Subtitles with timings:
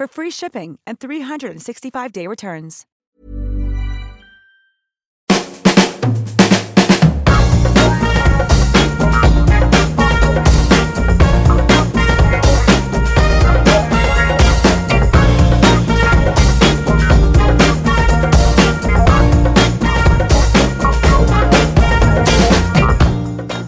[0.00, 2.86] for free shipping and 365-day returns.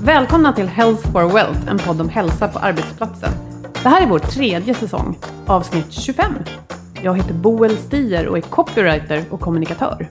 [0.02, 3.51] Välkomna till Health for Wealth, en podd om hälsa på arbetsplatsen.
[3.82, 6.32] Det här är vår tredje säsong, avsnitt 25.
[7.02, 10.10] Jag heter Boel Stier och är copywriter och kommunikatör.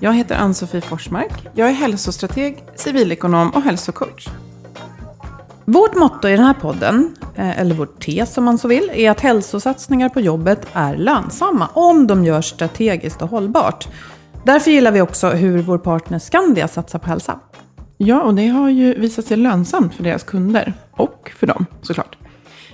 [0.00, 1.48] Jag heter Ann-Sofie Forsmark.
[1.54, 4.28] Jag är hälsostrateg, civilekonom och hälsocoach.
[5.64, 9.10] Vårt motto i den här podden, eh, eller vårt tes om man så vill, är
[9.10, 13.88] att hälsosatsningar på jobbet är lönsamma om de görs strategiskt och hållbart.
[14.44, 17.40] Därför gillar vi också hur vår partner Skandia satsar på hälsa.
[17.96, 22.16] Ja, och det har ju visat sig lönsamt för deras kunder och för dem såklart.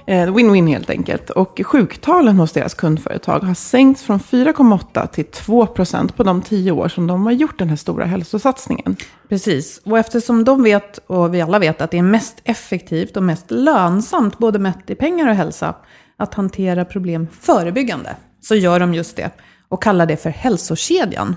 [0.09, 1.31] Eh, Win-win helt enkelt.
[1.31, 6.73] Och sjuktalen hos deras kundföretag har sänkts från 4,8 till 2 procent på de tio
[6.73, 8.97] år som de har gjort den här stora hälsosatsningen.
[9.29, 13.23] Precis, och eftersom de vet, och vi alla vet, att det är mest effektivt och
[13.23, 15.75] mest lönsamt, både mätt i pengar och hälsa,
[16.17, 19.31] att hantera problem förebyggande, så gör de just det
[19.69, 21.37] och kallar det för hälsokedjan.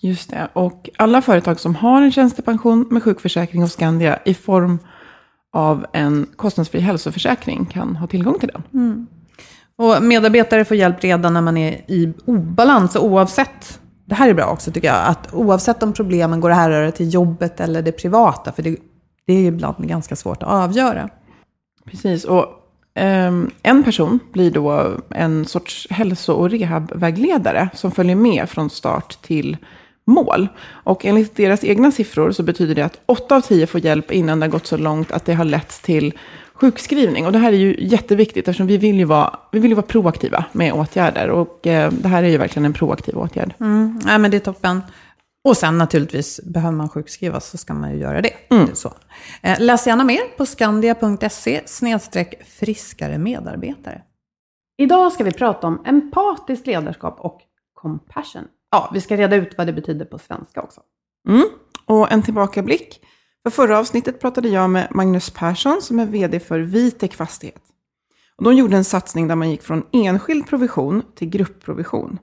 [0.00, 0.48] Just det.
[0.52, 4.78] Och alla företag som har en tjänstepension med sjukförsäkring hos Skandia i form
[5.54, 8.62] av en kostnadsfri hälsoförsäkring kan ha tillgång till den.
[9.76, 14.34] Och medarbetare får hjälp redan när man är i obalans, och oavsett, det här är
[14.34, 17.92] bra också tycker jag, att oavsett om problemen går att härröra till jobbet eller det
[17.92, 18.76] privata, för det,
[19.26, 21.08] det är ibland ganska svårt att avgöra.
[21.86, 22.24] Precis.
[22.24, 22.46] Och
[22.94, 29.22] ehm, en person blir då en sorts hälso och rehabvägledare som följer med från start
[29.22, 29.56] till
[30.06, 30.48] mål.
[30.70, 34.40] Och enligt deras egna siffror så betyder det att 8 av 10 får hjälp innan
[34.40, 36.12] det har gått så långt att det har lett till
[36.54, 37.26] sjukskrivning.
[37.26, 39.86] Och det här är ju jätteviktigt eftersom vi vill ju vara, vi vill ju vara
[39.86, 41.30] proaktiva med åtgärder.
[41.30, 43.54] Och eh, det här är ju verkligen en proaktiv åtgärd.
[43.60, 44.82] Mm, nej, men det är toppen.
[45.44, 48.32] Och sen naturligtvis, behöver man sjukskrivas så ska man ju göra det.
[48.50, 48.66] Mm.
[48.66, 48.92] det så.
[49.42, 54.02] Eh, läs gärna mer på skandia.se snedstreck friskare medarbetare.
[54.76, 57.40] Idag ska vi prata om empatiskt ledarskap och
[57.74, 58.44] compassion.
[58.74, 60.80] Ja, vi ska reda ut vad det betyder på svenska också.
[61.28, 61.48] Mm.
[61.86, 63.00] Och en tillbakablick.
[63.42, 67.62] För förra avsnittet pratade jag med Magnus Persson som är vd för Vitek Fastighet.
[68.36, 72.18] Och de gjorde en satsning där man gick från enskild provision till gruppprovision.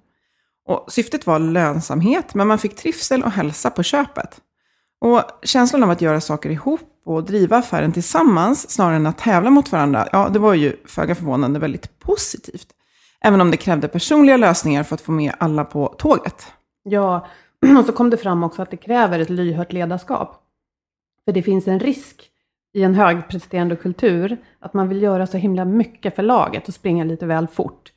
[0.67, 4.41] Och syftet var lönsamhet, men man fick trivsel och hälsa på köpet.
[5.01, 9.49] Och känslan av att göra saker ihop och driva affären tillsammans snarare än att tävla
[9.49, 12.67] mot varandra, ja, det var ju föga förvånande väldigt positivt.
[13.23, 16.45] Även om det krävde personliga lösningar för att få med alla på tåget.
[16.83, 17.27] Ja,
[17.79, 20.43] och så kom det fram också att det kräver ett lyhört ledarskap.
[21.25, 22.27] För det finns en risk
[22.73, 27.03] i en högpresterande kultur att man vill göra så himla mycket för laget och springa
[27.03, 27.91] lite väl fort.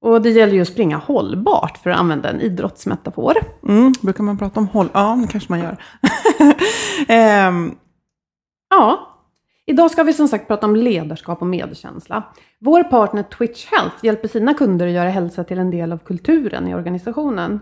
[0.00, 3.34] Och det gäller ju att springa hållbart för att använda en idrottsmetafor.
[3.68, 4.88] Mm, brukar man prata om håll?
[4.92, 5.76] Ja, det kanske man gör.
[7.08, 7.74] Ehm,
[8.70, 9.13] Ja,
[9.66, 12.34] idag ska vi som sagt prata om ledarskap och medkänsla.
[12.58, 16.68] Vår partner Twitch Health hjälper sina kunder att göra hälsa till en del av kulturen
[16.68, 17.60] i organisationen.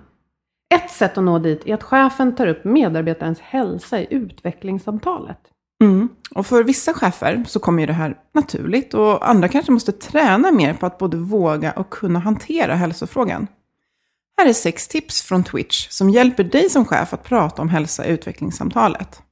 [0.75, 5.39] Ett sätt att nå dit är att chefen tar upp medarbetarens hälsa i utvecklingssamtalet.
[5.83, 6.09] Mm.
[6.35, 10.53] Och för vissa chefer så kommer ju det här naturligt och andra kanske måste träna
[10.53, 13.47] mer på att både våga och kunna hantera hälsofrågan.
[14.39, 18.07] Här är sex tips från Twitch som hjälper dig som chef att prata om hälsa
[18.07, 19.23] i utvecklingssamtalet.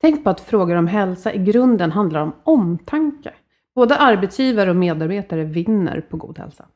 [0.00, 3.34] Tänk på att frågor om hälsa i grunden handlar om omtanke.
[3.74, 6.66] Både arbetsgivare och medarbetare vinner på god hälsa.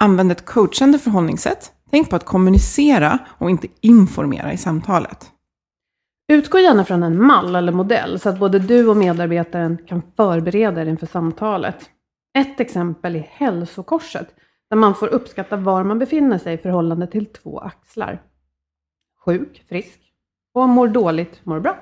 [0.00, 1.72] Använd ett coachande förhållningssätt.
[1.90, 5.32] Tänk på att kommunicera och inte informera i samtalet.
[6.32, 10.82] Utgå gärna från en mall eller modell så att både du och medarbetaren kan förbereda
[10.82, 11.90] er inför samtalet.
[12.38, 14.34] Ett exempel är hälsokorset,
[14.70, 18.22] där man får uppskatta var man befinner sig i förhållande till två axlar.
[19.24, 20.00] Sjuk, frisk
[20.54, 21.76] och mår dåligt, mår bra.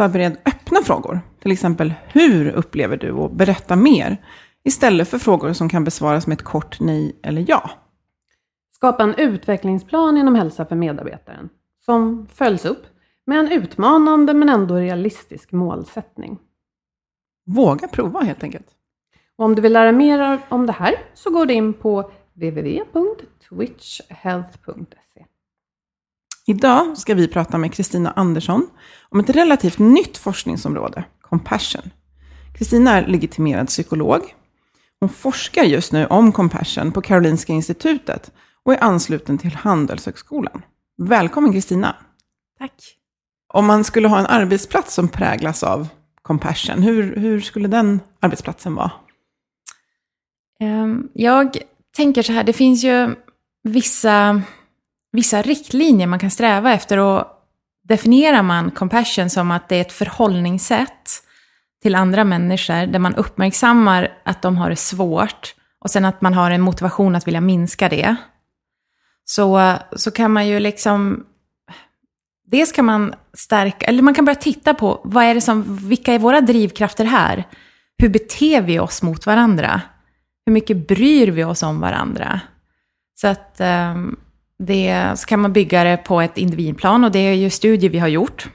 [0.00, 4.16] Förbered öppna frågor, till exempel hur upplever du och berätta mer,
[4.64, 7.70] istället för frågor som kan besvaras med ett kort nej eller ja.
[8.74, 11.48] Skapa en utvecklingsplan inom hälsa för medarbetaren,
[11.84, 12.86] som följs upp
[13.26, 16.38] med en utmanande men ändå realistisk målsättning.
[17.46, 18.68] Våga prova helt enkelt.
[19.36, 25.24] Och om du vill lära mer om det här så går du in på www.twitchhealth.se.
[26.46, 28.68] Idag ska vi prata med Kristina Andersson
[29.10, 31.90] om ett relativt nytt forskningsområde, compassion.
[32.58, 34.34] Kristina är legitimerad psykolog.
[35.00, 38.32] Hon forskar just nu om compassion på Karolinska institutet
[38.62, 40.62] och är ansluten till Handelshögskolan.
[41.02, 41.96] Välkommen Kristina!
[42.58, 42.72] Tack!
[43.54, 45.88] Om man skulle ha en arbetsplats som präglas av
[46.22, 48.90] compassion, hur, hur skulle den arbetsplatsen vara?
[50.60, 51.58] Ehm, jag
[51.96, 53.14] tänker så här, det finns ju
[53.62, 54.42] vissa,
[55.12, 57.24] vissa riktlinjer man kan sträva efter och
[57.88, 61.22] definierar man compassion som att det är ett förhållningssätt
[61.82, 66.34] till andra människor där man uppmärksammar att de har det svårt och sen att man
[66.34, 68.16] har en motivation att vilja minska det.
[69.24, 71.24] Så, så kan man ju liksom
[72.50, 76.14] Dels kan man stärka, eller man kan börja titta på vad är det som, vilka
[76.14, 77.44] är våra drivkrafter här?
[77.98, 79.80] Hur beter vi oss mot varandra?
[80.46, 82.40] Hur mycket bryr vi oss om varandra?
[83.14, 84.16] Så att um,
[84.58, 87.98] det, så kan man bygga det på ett individplan och det är ju studier vi
[87.98, 88.48] har gjort.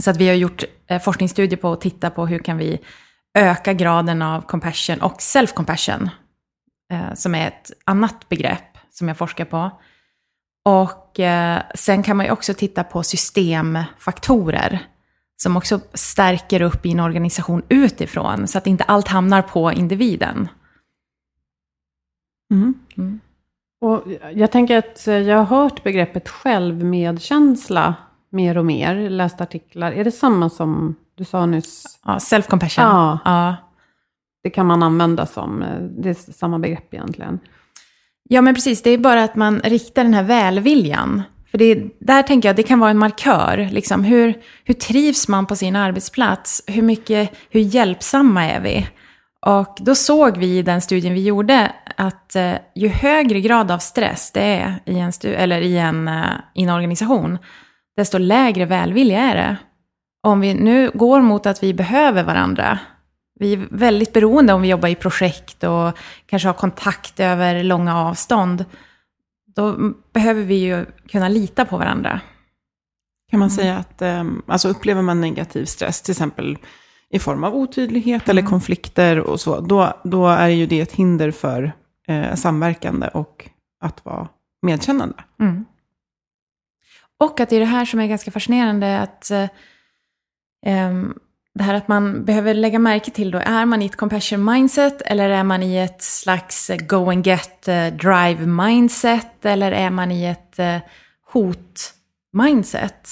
[0.00, 2.78] Så att vi har gjort eh, forskningsstudier på att titta på hur kan vi
[3.38, 6.10] öka graden av compassion och self-compassion,
[6.92, 9.70] eh, som är ett annat begrepp som jag forskar på.
[10.64, 14.86] Och eh, sen kan man ju också titta på systemfaktorer
[15.36, 20.48] som också stärker upp i en organisation utifrån, så att inte allt hamnar på individen.
[22.50, 22.74] Mm.
[22.96, 23.20] Mm.
[23.86, 24.02] Och
[24.34, 27.94] jag tänker att jag har hört begreppet självmedkänsla
[28.30, 29.92] mer och mer, läst artiklar.
[29.92, 31.98] Är det samma som du sa nyss?
[32.04, 32.82] Ja, self-compassion.
[32.82, 33.18] Ja.
[33.24, 33.56] ja.
[34.42, 37.38] Det kan man använda som, eh, det är samma begrepp egentligen.
[38.28, 38.82] Ja, men precis.
[38.82, 41.22] Det är bara att man riktar den här välviljan.
[41.50, 43.68] För det, där tänker jag det kan vara en markör.
[43.72, 44.34] Liksom, hur,
[44.64, 46.62] hur trivs man på sin arbetsplats?
[46.66, 48.88] Hur, mycket, hur hjälpsamma är vi?
[49.46, 53.78] Och då såg vi i den studien vi gjorde att eh, ju högre grad av
[53.78, 57.38] stress det är i en, stu- eller i en, eh, i en organisation,
[57.96, 59.56] desto lägre välvilja är det.
[60.22, 62.78] Om vi nu går mot att vi behöver varandra,
[63.40, 67.96] vi är väldigt beroende om vi jobbar i projekt och kanske har kontakt över långa
[67.96, 68.64] avstånd.
[69.56, 69.76] Då
[70.12, 72.20] behöver vi ju kunna lita på varandra.
[73.30, 73.56] Kan man mm.
[73.56, 76.58] säga att, um, alltså upplever man negativ stress, till exempel
[77.10, 78.38] i form av otydlighet mm.
[78.38, 81.72] eller konflikter och så, då, då är ju det ett hinder för
[82.06, 83.50] eh, samverkande och
[83.80, 84.28] att vara
[84.62, 85.24] medkännande.
[85.40, 85.64] Mm.
[87.18, 89.48] Och att det är det här som är ganska fascinerande, att eh,
[91.54, 95.02] det här att man behöver lägga märke till då, är man i ett compassion mindset
[95.02, 100.12] eller är man i ett slags go and get eh, drive mindset eller är man
[100.12, 100.78] i ett eh,
[101.32, 101.92] hot
[102.32, 103.08] mindset?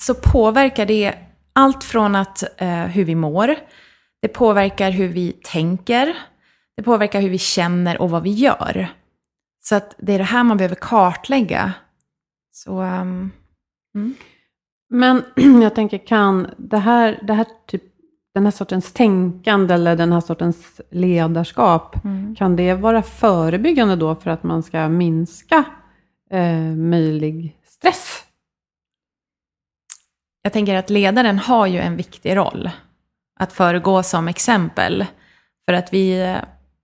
[0.00, 1.14] Så påverkar det
[1.52, 3.56] allt från att, eh, hur vi mår,
[4.22, 6.16] det påverkar hur vi tänker,
[6.80, 8.88] det påverkar hur vi känner och vad vi gör.
[9.60, 11.72] Så att det är det här man behöver kartlägga.
[12.52, 13.30] Så, um,
[13.94, 14.14] mm.
[14.88, 15.22] Men
[15.62, 17.82] jag tänker, kan det här, det här typ,
[18.34, 22.36] den här sortens tänkande eller den här sortens ledarskap, mm.
[22.36, 25.64] kan det vara förebyggande då för att man ska minska
[26.30, 28.24] eh, möjlig stress?
[30.42, 32.70] Jag tänker att ledaren har ju en viktig roll
[33.40, 35.06] att föregå som exempel.
[35.64, 36.36] För att vi,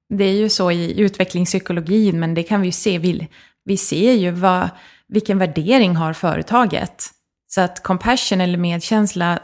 [0.08, 3.28] det är ju så i utvecklingspsykologin, men det kan vi ju se, vi,
[3.64, 4.68] vi ser ju vad,
[5.08, 7.10] vilken värdering har företaget.
[7.48, 9.38] Så att compassion eller medkänsla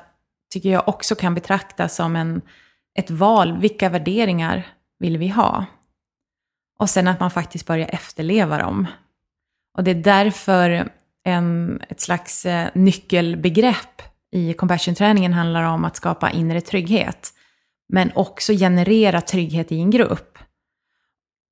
[0.52, 2.42] tycker jag också kan betraktas som en,
[2.98, 3.58] ett val.
[3.60, 4.66] Vilka värderingar
[4.98, 5.66] vill vi ha?
[6.78, 8.86] Och sen att man faktiskt börjar efterleva dem.
[9.76, 10.88] Och det är därför
[11.24, 14.02] en, ett slags eh, nyckelbegrepp
[14.32, 17.32] i compassion-träningen handlar om att skapa inre trygghet.
[17.88, 20.38] Men också generera trygghet i en grupp.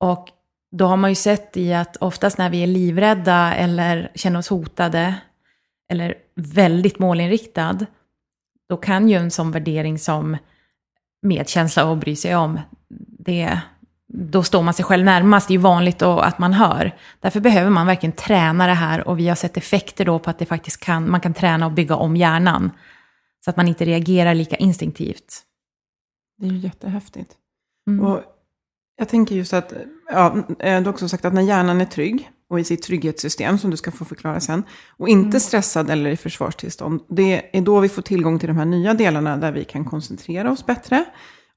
[0.01, 0.29] Och
[0.71, 4.49] då har man ju sett i att oftast när vi är livrädda eller känner oss
[4.49, 5.15] hotade
[5.91, 7.85] eller väldigt målinriktad,
[8.69, 10.37] då kan ju en sån värdering som
[11.21, 12.59] medkänsla och bry sig om,
[13.19, 13.59] det,
[14.07, 15.47] då står man sig själv närmast.
[15.47, 16.95] Det är ju vanligt att man hör.
[17.19, 20.39] Därför behöver man verkligen träna det här och vi har sett effekter då på att
[20.39, 22.71] det faktiskt kan, man kan träna och bygga om hjärnan.
[23.45, 25.43] Så att man inte reagerar lika instinktivt.
[26.37, 27.31] Det är ju jättehäftigt.
[27.87, 28.05] Mm.
[28.05, 28.23] Och
[29.01, 29.73] jag tänker just att,
[30.11, 33.71] ja, du har också sagt att när hjärnan är trygg och i sitt trygghetssystem, som
[33.71, 34.63] du ska få förklara sen,
[34.97, 35.39] och inte mm.
[35.39, 39.37] stressad eller i försvarstillstånd, det är då vi får tillgång till de här nya delarna
[39.37, 41.05] där vi kan koncentrera oss bättre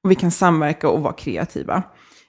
[0.04, 1.82] och vi kan samverka och vara kreativa.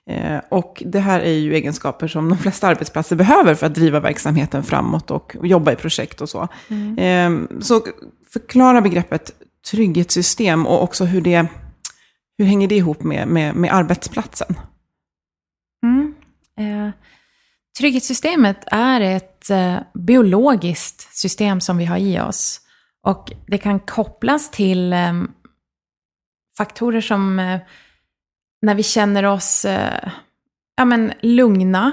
[0.09, 3.99] Eh, och det här är ju egenskaper som de flesta arbetsplatser behöver för att driva
[3.99, 6.47] verksamheten framåt och jobba i projekt och så.
[6.67, 6.97] Mm.
[6.97, 7.81] Eh, så
[8.29, 9.31] förklara begreppet
[9.71, 11.47] trygghetssystem och också hur det
[12.37, 14.55] hur hänger det ihop med, med, med arbetsplatsen?
[15.83, 16.15] Mm.
[16.59, 16.93] Eh,
[17.77, 22.61] trygghetssystemet är ett eh, biologiskt system som vi har i oss.
[23.03, 25.13] Och det kan kopplas till eh,
[26.57, 27.59] faktorer som eh,
[28.61, 30.09] när vi känner oss eh,
[30.77, 31.91] ja, men, lugna.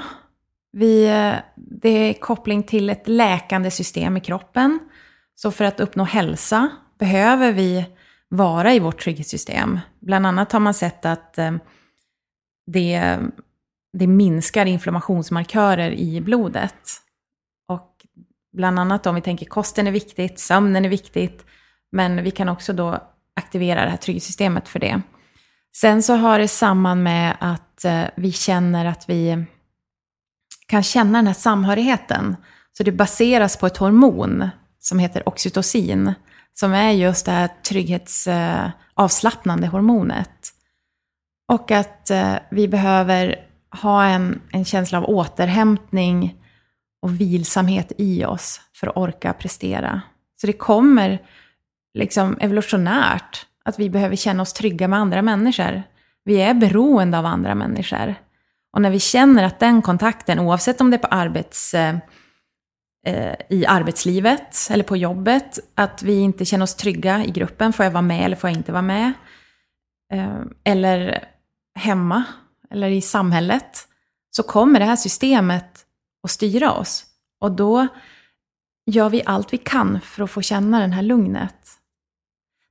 [0.73, 4.79] Vi, eh, det är koppling till ett läkande system i kroppen.
[5.35, 7.87] Så för att uppnå hälsa behöver vi
[8.29, 9.81] vara i vårt trygghetssystem.
[10.01, 11.53] Bland annat har man sett att eh,
[12.67, 13.19] det,
[13.93, 16.89] det minskar inflammationsmarkörer i blodet.
[17.69, 18.07] Och
[18.53, 21.47] bland annat om vi tänker kosten är viktigt, sömnen är viktigt,
[21.93, 22.99] men vi kan också då
[23.37, 25.03] aktivera det här trygghetssystemet för det.
[25.77, 29.45] Sen så har det samman med att eh, vi känner att vi
[30.67, 32.37] kan känna den här samhörigheten.
[32.73, 36.15] Så det baseras på ett hormon som heter oxytocin,
[36.55, 40.53] som är just det här trygghetsavslappnande eh, hormonet.
[41.49, 46.37] Och att eh, vi behöver ha en, en känsla av återhämtning
[47.03, 50.03] och vilsamhet i oss för att orka prestera.
[50.41, 51.23] Så det kommer
[51.95, 55.83] liksom evolutionärt att vi behöver känna oss trygga med andra människor.
[56.25, 58.15] Vi är beroende av andra människor.
[58.73, 61.97] Och när vi känner att den kontakten, oavsett om det är på arbets, eh,
[63.07, 67.73] eh i arbetslivet eller på jobbet, att vi inte känner oss trygga i gruppen.
[67.73, 69.13] Får jag vara med eller får jag inte vara med?
[70.13, 71.25] Eh, eller
[71.75, 72.25] hemma
[72.73, 73.89] eller i samhället.
[74.31, 75.87] Så kommer det här systemet
[76.23, 77.05] att styra oss.
[77.41, 77.87] Och då
[78.87, 81.79] gör vi allt vi kan för att få känna det här lugnet.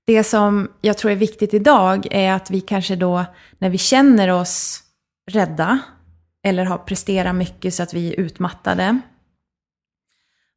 [0.06, 3.26] Det som jag tror är viktigt idag är att vi kanske då,
[3.58, 4.84] när vi känner oss
[5.32, 5.80] rädda
[6.44, 9.00] eller har presterat mycket så att vi är utmattade,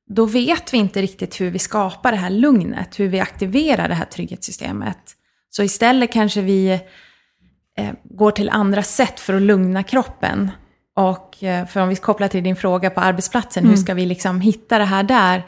[0.07, 3.95] då vet vi inte riktigt hur vi skapar det här lugnet, hur vi aktiverar det
[3.95, 5.17] här trygghetssystemet.
[5.51, 6.81] Så istället kanske vi
[8.03, 10.51] går till andra sätt för att lugna kroppen.
[10.97, 13.71] Och eh, för om vi kopplar till din fråga på arbetsplatsen, mm.
[13.71, 15.43] hur ska vi liksom hitta det här där?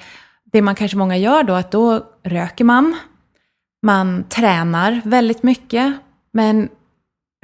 [0.52, 2.97] Det man kanske många gör då, att då röker man,
[3.87, 5.95] man tränar väldigt mycket,
[6.33, 6.68] men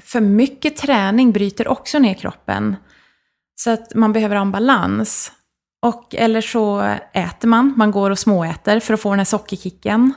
[0.03, 2.77] för mycket träning bryter också ner kroppen.
[3.55, 5.33] Så att man behöver ha en balans.
[5.83, 6.81] Och, eller så
[7.13, 10.15] äter man, man går och småäter för att få den här sockerkicken.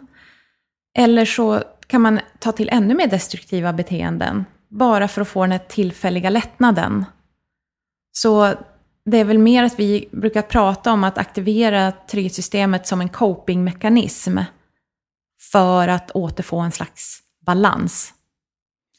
[0.97, 5.51] Eller så kan man ta till ännu mer destruktiva beteenden, bara för att få den
[5.51, 7.05] här tillfälliga lättnaden.
[8.11, 8.53] Så
[9.05, 14.39] det är väl mer att vi brukar prata om att aktivera trygghetssystemet som en copingmekanism
[15.51, 18.13] för att återfå en slags balans.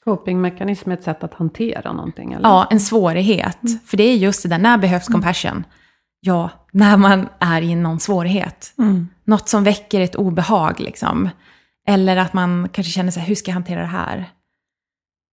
[0.04, 2.32] Copingmekanism är ett sätt att hantera någonting?
[2.32, 2.48] Eller?
[2.48, 3.62] Ja, en svårighet.
[3.62, 3.78] Mm.
[3.86, 5.64] För det är just det där, när behövs compassion?
[6.20, 8.74] Ja, när man är i någon svårighet.
[8.78, 9.08] Mm.
[9.24, 11.28] Något som väcker ett obehag liksom.
[11.88, 14.30] Eller att man kanske känner sig, hur ska jag hantera det här?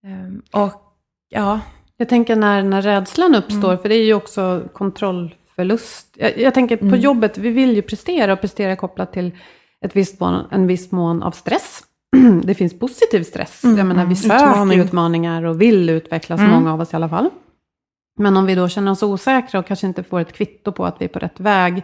[0.06, 0.82] Um, och
[1.30, 1.60] ja.
[1.98, 3.82] Jag tänker när, när rädslan uppstår, mm.
[3.82, 6.08] för det är ju också kontrollförlust.
[6.18, 7.00] Jag, jag tänker på mm.
[7.00, 9.32] jobbet, vi vill ju prestera och prestera kopplat till
[9.82, 11.82] ett visst mån, en viss mån av stress.
[12.44, 13.64] det finns positiv stress.
[13.64, 14.80] Mm, jag menar, vi söker utmaning.
[14.80, 16.52] utmaningar och vill utvecklas, mm.
[16.52, 17.30] många av oss i alla fall.
[18.20, 21.02] Men om vi då känner oss osäkra och kanske inte får ett kvitto på att
[21.02, 21.78] vi är på rätt väg.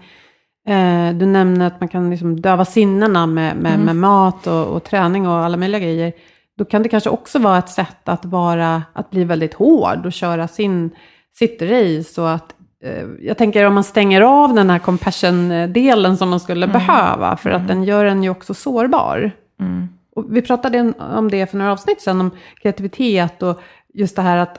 [0.67, 3.85] Eh, du nämner att man kan liksom döva sinnena med, med, mm.
[3.85, 6.13] med mat och, och, träning och alla möjliga grejer.
[6.59, 10.13] Då kan det kanske också vara ett sätt att, vara, att bli väldigt hård och
[10.13, 10.91] köra sin,
[11.37, 12.21] sitt race.
[12.21, 16.65] Och att, eh, jag tänker om man stänger av den här compassion-delen som man skulle
[16.65, 16.73] mm.
[16.73, 17.67] behöva, för att mm.
[17.67, 19.31] den gör en ju också sårbar.
[19.59, 19.87] Mm.
[20.15, 23.61] Och vi pratade om det för några avsnitt sedan, om kreativitet och
[23.93, 24.57] just det här att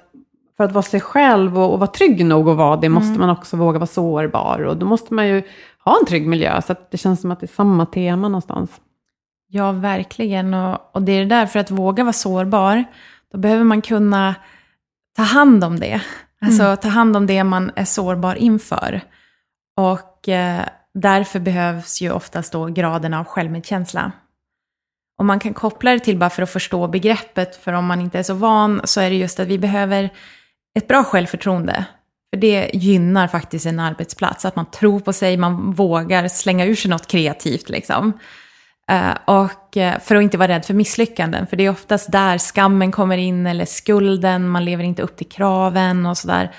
[0.57, 3.21] för att vara sig själv och, och vara trygg nog att vara det, måste mm.
[3.21, 4.61] man också våga vara sårbar.
[4.61, 5.42] Och då måste man ju
[5.85, 8.71] ha en trygg miljö, så det känns som att det är samma tema någonstans.
[9.52, 10.54] Ja, verkligen.
[10.54, 12.85] Och, och det är där, för att våga vara sårbar,
[13.33, 14.35] då behöver man kunna
[15.16, 16.00] ta hand om det.
[16.40, 19.00] Alltså ta hand om det man är sårbar inför.
[19.76, 20.64] Och eh,
[20.95, 24.12] därför behövs ju oftast då graden av självmedkänsla.
[25.19, 28.19] Om man kan koppla det till, bara för att förstå begreppet, för om man inte
[28.19, 30.11] är så van, så är det just att vi behöver
[30.78, 31.85] ett bra självförtroende.
[32.35, 36.75] För det gynnar faktiskt en arbetsplats, att man tror på sig, man vågar slänga ur
[36.75, 38.12] sig något kreativt liksom.
[38.90, 42.38] Eh, och eh, för att inte vara rädd för misslyckanden, för det är oftast där
[42.38, 46.54] skammen kommer in, eller skulden, man lever inte upp till kraven och sådär.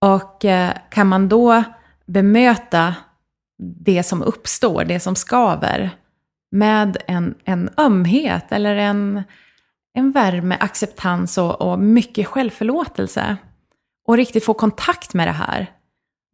[0.00, 1.62] Och eh, kan man då
[2.06, 2.94] bemöta
[3.58, 5.90] det som uppstår, det som skaver,
[6.50, 9.22] med en, en ömhet eller en,
[9.94, 13.36] en värme, acceptans och, och mycket självförlåtelse,
[14.08, 15.70] och riktigt få kontakt med det här,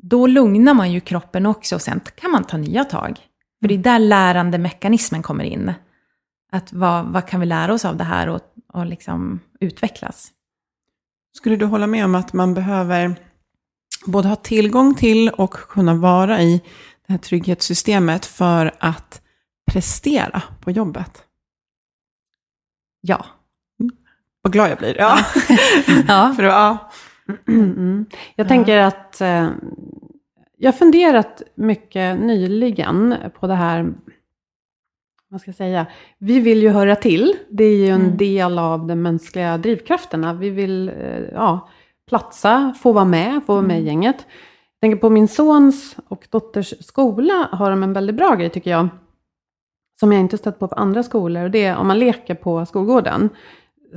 [0.02, 3.20] då lugnar man ju kroppen också och sen kan man ta nya tag.
[3.62, 5.72] För det är där lärandemekanismen kommer in.
[6.52, 8.40] Att vad, vad kan vi lära oss av det här och,
[8.72, 10.32] och liksom utvecklas?
[11.36, 13.16] Skulle du hålla med om att man behöver
[14.06, 16.62] både ha tillgång till och kunna vara i
[17.06, 19.22] det här trygghetssystemet för att
[19.72, 21.22] prestera på jobbet?
[23.00, 23.26] Ja.
[24.42, 24.98] Vad glad jag blir.
[24.98, 25.18] Ja.
[26.08, 26.32] ja.
[26.36, 26.90] för, ja.
[27.48, 28.06] Mm.
[28.36, 29.50] Jag tänker att eh,
[30.62, 33.92] jag har funderat mycket nyligen på det här,
[35.28, 35.86] vad ska jag säga,
[36.18, 37.34] vi vill ju höra till.
[37.50, 38.16] Det är ju en Mm.
[38.16, 40.34] del av de mänskliga drivkrafterna.
[40.34, 40.94] Vi vill eh,
[41.32, 41.68] ja,
[42.08, 44.16] platsa, få vara med, få vara med i gänget.
[44.18, 48.70] Jag tänker på min sons och dotters skola har de en väldigt bra grej tycker
[48.70, 48.88] jag.
[50.00, 51.44] Som jag inte stött på på andra skolor.
[51.44, 53.28] Och det är om man leker på skolgården.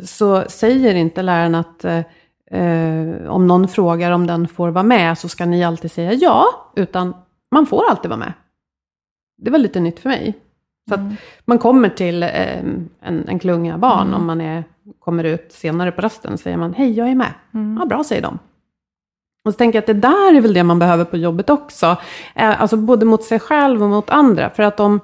[0.03, 1.86] Så säger inte läraren att
[2.51, 6.45] eh, om någon frågar om den får vara med så ska ni alltid säga ja.
[6.75, 7.13] Utan
[7.51, 8.33] man får alltid vara med.
[9.37, 10.33] Det var lite nytt för mig.
[10.89, 11.01] Så att
[11.45, 12.57] man kommer till eh,
[13.01, 14.63] en, en klunga barn om man är,
[14.99, 16.37] kommer ut senare på rasten.
[16.37, 17.33] säger man hej jag är med.
[17.79, 18.39] Ja bra säger de.
[19.45, 21.97] Och så tänker jag att det där är väl det man behöver på jobbet också.
[22.35, 24.49] Eh, alltså både mot sig själv och mot andra.
[24.49, 24.99] För att om,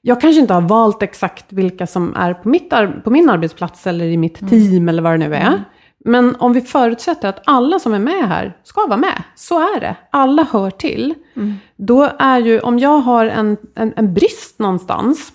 [0.00, 2.72] jag kanske inte har valt exakt vilka som är på, mitt
[3.04, 5.64] på min arbetsplats eller i mitt team eller vad det nu är.
[6.08, 9.80] Men om vi förutsätter att alla som är med här ska vara med, så är
[9.80, 9.96] det.
[10.10, 11.14] Alla hör till.
[11.76, 15.32] Då är ju, om jag har en, en, en brist någonstans,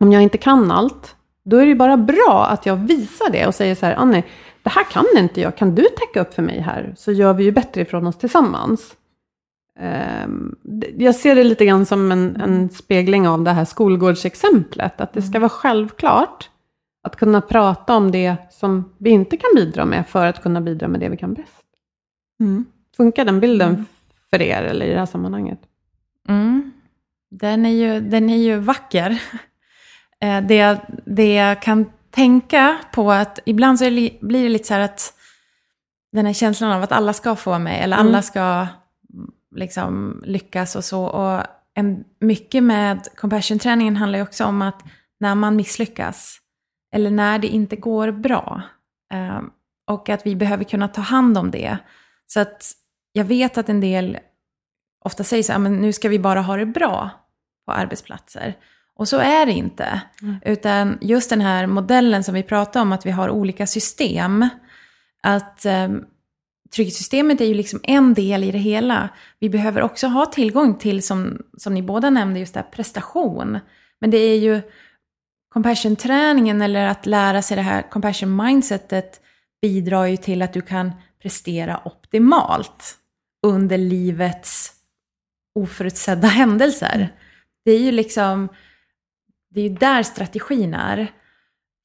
[0.00, 3.46] om jag inte kan allt, då är det ju bara bra att jag visar det
[3.46, 4.24] och säger så här, Annie,
[4.62, 6.94] det här kan inte jag, kan du täcka upp för mig här?
[6.96, 8.94] Så gör vi ju bättre ifrån oss tillsammans.
[9.80, 10.56] Ehm,
[10.98, 15.22] Jag ser det lite grann som en, en spegling av det här skolgårdsexemplet, att det
[15.22, 16.48] ska vara självklart
[17.02, 20.88] att kunna prata om det som vi inte kan bidra med för att kunna bidra
[20.88, 21.64] med det vi kan bäst.
[22.40, 22.64] Mm.
[22.96, 23.86] Funkar den bilden
[24.30, 25.58] för er eller i det här sammanhanget?
[26.28, 26.72] Mm.
[27.30, 29.22] Den, är ju, den är ju vacker.
[30.20, 34.74] Eh, Det, det jag kan tänka på att ibland så det, blir det lite så
[34.74, 35.14] här att
[36.12, 40.76] den här känslan av att alla ska få med, eller alla ska mm, liksom lyckas
[40.76, 41.04] och så.
[41.04, 41.42] Och
[41.74, 44.82] en, mycket med compassion-träningen handlar ju också om att
[45.20, 46.38] när man misslyckas,
[46.92, 48.62] eller när det inte går bra,
[49.12, 49.40] eh,
[49.86, 51.78] och att vi behöver kunna ta hand om det.
[52.26, 52.72] Så att
[53.12, 54.18] jag vet att en del
[55.04, 57.10] ofta säger så här, men nu ska vi bara ha det bra
[57.66, 58.54] på arbetsplatser.
[58.94, 60.02] Och så är det inte.
[60.44, 64.48] Utan just den här modellen som vi pratar om, att vi har olika system.
[65.22, 66.04] Att um,
[66.74, 69.08] trygghetssystemet är ju liksom en del i det hela.
[69.38, 73.58] Vi behöver också ha tillgång till, som, som ni båda nämnde, just det här prestation.
[74.00, 74.62] Men det är ju
[75.52, 79.20] compassion-träningen eller att lära sig det här compassion-mindsetet
[79.62, 82.96] bidrar ju till att du kan prestera optimalt
[83.46, 84.72] under livets
[85.54, 87.08] oförutsedda händelser.
[87.64, 88.48] Det är ju liksom,
[89.54, 91.12] det är ju där strategin är.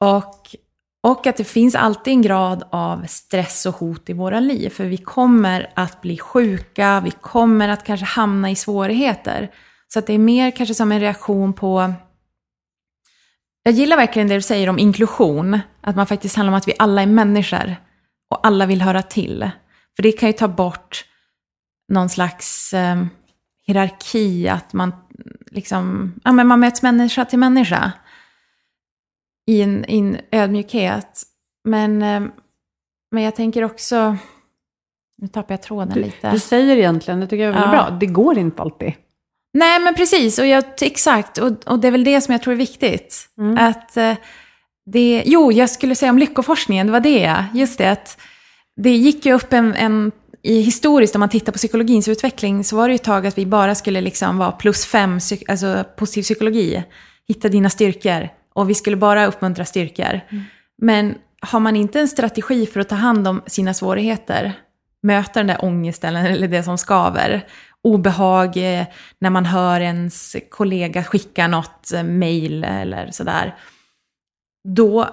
[0.03, 0.55] Och,
[1.03, 4.69] och att det finns alltid en grad av stress och hot i våra liv.
[4.69, 9.51] För vi kommer att bli sjuka, vi kommer att kanske hamna i svårigheter.
[9.87, 11.93] Så att det är mer kanske som en reaktion på...
[13.67, 15.59] Jag gillar verkligen det du säger om inklusion.
[15.81, 17.75] Att man faktiskt handlar om att vi alla är människor.
[18.29, 19.49] Och alla vill höra till.
[19.95, 21.05] För det kan ju ta bort
[21.93, 23.03] någon slags eh,
[23.65, 24.93] hierarki, att man
[25.51, 27.91] liksom, ja men man möts människa till människa.
[29.47, 31.23] I en, i en ödmjukhet.
[31.63, 32.21] Men, eh,
[33.11, 34.17] men jag tänker också,
[35.17, 36.31] nu tappar jag tråden lite.
[36.31, 37.89] Du säger egentligen, det tycker jag är väldigt Ja.
[37.89, 38.93] bra, det går inte alltid.
[39.57, 40.39] Nej, men precis.
[40.39, 41.37] Och jag, exakt.
[41.37, 43.29] Och, och det är väl det som jag tror är viktigt.
[43.57, 44.13] Att eh,
[44.85, 47.45] det, jo, jag skulle säga om lyckoforskningen, det var det ja.
[47.53, 48.17] Just det, att
[48.75, 50.11] det gick ju upp en, en
[50.43, 53.37] i historiskt, om man tittar på psykologins utveckling, så var det ju ett tag att
[53.37, 56.83] vi bara skulle liksom vara plus fem, alltså positiv psykologi.
[57.27, 58.29] Hitta dina styrkor.
[58.53, 60.21] Och vi skulle bara uppmuntra styrkor.
[60.81, 64.53] Men har man inte en strategi för att ta hand om sina svårigheter,
[65.03, 67.45] möta den där ångesten eller det som skaver.
[67.83, 68.85] Obehag eh,
[69.19, 73.55] när man hör ens kollega skicka något mejl mail eller sådär.
[74.63, 75.09] Då,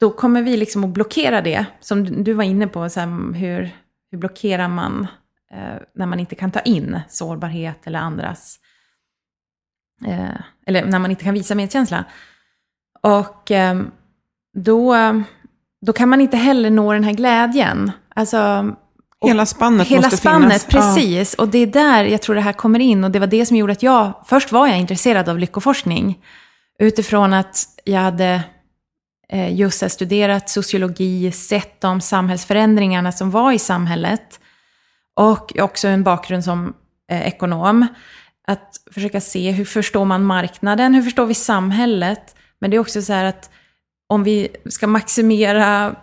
[0.00, 3.70] då kommer vi liksom att blockera det, som du var inne på, så här, hur,
[4.10, 5.06] hur blockerar man
[5.50, 8.58] eh, när man inte kan ta in sårbarhet eller andras,
[10.06, 12.04] eh, eller när man inte kan visa medkänsla.
[13.02, 13.82] Och eh,
[14.54, 14.96] då,
[15.80, 17.92] då kan man inte heller nå den här glädjen.
[18.08, 18.74] Alltså,
[19.26, 20.94] Hela spannet Hela måste spannet, finnas.
[20.94, 21.34] precis.
[21.34, 23.04] Och det är där jag tror det här kommer in.
[23.04, 26.18] Och det var det som gjorde att jag, först var jag intresserad av lyckoforskning.
[26.78, 28.42] Utifrån att jag hade
[29.32, 34.40] eh, just studerat sociologi, sett de samhällsförändringarna som var i samhället.
[35.16, 36.74] Och också en bakgrund som
[37.10, 37.86] eh, ekonom.
[38.48, 42.36] Att försöka se hur förstår man marknaden, hur förstår vi samhället.
[42.58, 43.50] Men det är också så här att
[44.08, 45.96] om vi ska maximera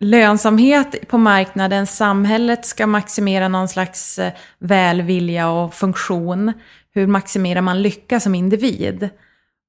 [0.00, 6.52] lönsamhet på marknaden, samhället ska maximera någon slags eh, välvilja och funktion.
[6.94, 9.08] Hur maximerar man lycka som individ?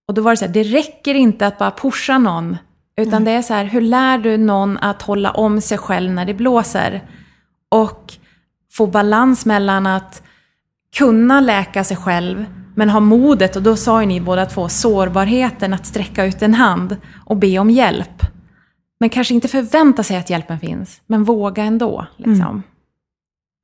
[0.08, 2.58] Och då var det så här, det räcker inte att bara pusha någon,
[2.98, 6.26] utan det är så här, hur lär du någon att hålla om sig själv när
[6.26, 7.04] det blåser?
[7.70, 8.14] Och
[8.72, 10.24] få balans mellan att
[10.98, 15.74] kunna läka sig själv, men ha modet, och då sa ju ni båda två, sårbarheten
[15.74, 18.35] att sträcka ut en hand och be om hjälp.
[19.00, 22.08] Men kanske inte förvänta sig att hjälpen finns, men våga ändå.
[22.18, 22.64] Liksom.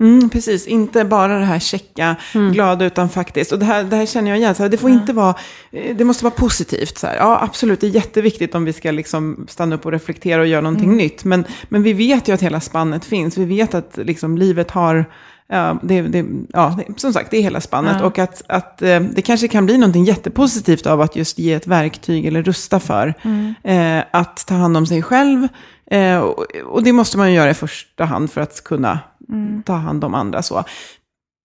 [0.03, 2.53] Mm, precis, inte bara det här checka, Mm.
[2.53, 3.51] glada, utan faktiskt.
[3.51, 5.35] Och det här, det här känner jag igen, så här, det får inte vara,
[5.71, 6.97] eh, det måste vara positivt.
[6.97, 7.15] Så här.
[7.15, 10.61] Ja, absolut, det är jätteviktigt om vi ska liksom stanna upp och reflektera och göra
[10.61, 10.97] någonting Mm.
[10.97, 11.23] nytt.
[11.23, 15.05] Men, men vi vet ju att hela spannet finns, vi vet att liksom, livet har,
[15.51, 17.97] ja, det, det, ja, som sagt, det är hela spannet.
[17.99, 18.05] Ja.
[18.05, 21.67] Och att, att eh, det kanske kan bli någonting jättepositivt av att just ge ett
[21.67, 23.13] verktyg eller rusta för.
[23.21, 23.53] Mm.
[23.63, 25.47] Eh, att ta hand om sig själv.
[25.91, 29.63] Eh, och, och det måste man ju göra i första hand för att kunna Mm.
[29.63, 30.41] ta hand om andra.
[30.41, 30.63] Så.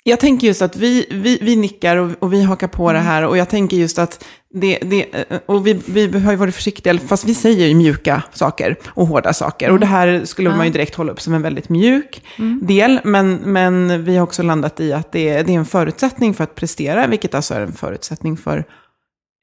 [0.08, 3.24] Jag tänker just att vi, vi, vi nickar och, och vi hakar på det här.
[3.26, 5.06] Och jag tänker just att det, det
[5.46, 9.32] och vi, vi har ju varit försiktiga, fast vi säger ju mjuka saker och hårda
[9.32, 9.70] saker.
[9.70, 12.22] Och det här skulle man ju direkt hålla upp som en väldigt mjuk
[12.62, 13.00] del.
[13.04, 16.54] Men, men vi har också landat i att det, det är en förutsättning för att
[16.54, 18.64] prestera, vilket alltså är en förutsättning för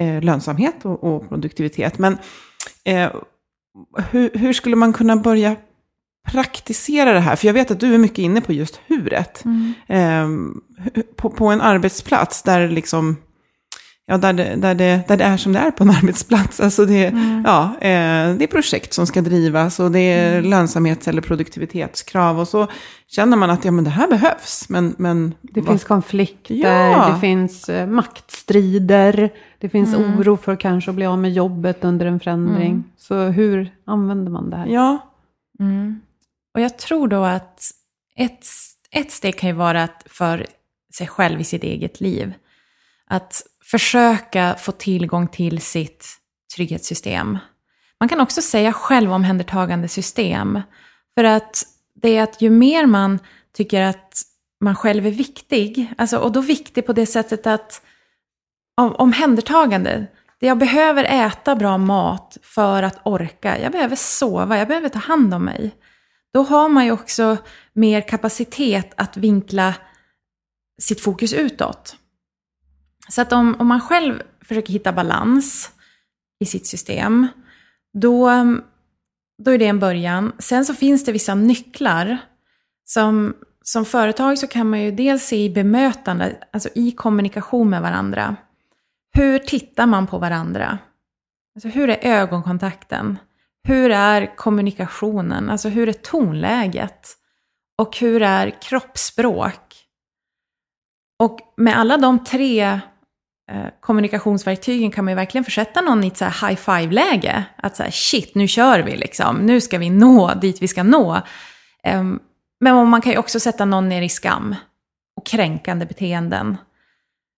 [0.04, 1.98] eh, lönsamhet och, och produktivitet.
[1.98, 2.18] Men
[2.86, 3.12] eh,
[4.12, 5.56] hur, hur skulle man kunna börja
[6.32, 7.36] praktisera det här?
[7.36, 9.44] För jag vet att du är mycket inne på just huret.
[9.88, 10.28] Eh,
[11.16, 13.18] på, på en arbetsplats där liksom,
[14.06, 16.60] ja, där, det, där, det, där det är som det är på en arbetsplats.
[16.60, 17.14] Alltså det,
[17.46, 22.40] ja, eh, det är projekt som ska drivas och det är lönsamhets eller produktivitetskrav.
[22.40, 22.68] Och så
[23.08, 24.66] känner man att ja, men det här behövs.
[24.70, 27.10] Men, men Det vad- finns konflikter, Ja.
[27.14, 32.06] det finns eh, maktstrider, det finns oro för kanske att bli av med jobbet under
[32.06, 32.84] en förändring.
[32.98, 34.66] Så hur använder man det här?
[34.68, 35.10] Ja,
[35.60, 36.02] Mm.
[36.54, 37.72] Och jag tror då att
[38.16, 38.46] ett,
[38.92, 40.48] ett steg kan ju vara att för
[40.94, 42.34] sig själv i sitt eget liv,
[43.08, 46.08] att försöka få tillgång till sitt
[46.56, 47.38] trygghetssystem.
[48.00, 50.62] Man kan också säga självomhändertagande system.
[51.16, 51.64] För att
[51.96, 53.20] det är att ju mer man
[53.54, 54.22] tycker att
[54.62, 57.82] man själv är viktig, alltså, och då viktig på det sättet att
[58.82, 60.08] om, omhändertagande,
[60.40, 65.00] det jag behöver äta bra mat för att orka, jag behöver sova, jag behöver ta
[65.00, 65.72] hand om mig.
[66.34, 67.38] Då har man ju också
[67.74, 69.76] mer kapacitet att vinkla
[70.82, 71.96] sitt fokus utåt.
[73.10, 75.72] Så att om, om man själv försöker hitta balans
[76.40, 77.28] i sitt system,
[77.94, 78.32] då,
[79.44, 80.32] då är det en början.
[80.40, 82.18] Sen så finns det vissa nycklar.
[82.86, 87.82] Som, som företag så kan man ju dels se i bemötande, alltså i kommunikation med
[87.82, 88.36] varandra.
[89.14, 90.80] Hur tittar man på varandra?
[91.56, 93.18] Alltså hur är ögonkontakten?
[93.68, 95.50] Hur är kommunikationen?
[95.50, 97.18] Alltså hur är tonläget?
[97.78, 99.76] Och hur är kroppsspråk?
[101.20, 102.62] Och med alla de tre
[103.52, 107.46] eh, kommunikationsverktygen kan man ju verkligen försätta någon i ett så här high five-läge.
[107.58, 109.36] Att så här, shit, nu kör vi liksom.
[109.36, 111.22] Nu ska vi nå dit vi ska nå.
[112.60, 114.56] Men man kan ju också sätta någon ner i skam
[115.16, 116.58] och kränkande beteenden.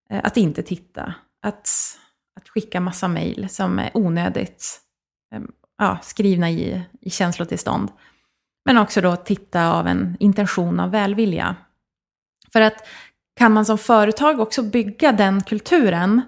[0.09, 1.13] Eh, att inte titta.
[1.41, 1.69] Att,
[2.35, 4.81] att skicka massa mejl som är onödigt
[5.77, 7.91] ja, skrivna i, i känslotillstånd.
[8.65, 11.55] Men också då titta av en intention av välvilja.
[12.53, 12.87] För att
[13.35, 16.21] kan man som företag också bygga den kulturen,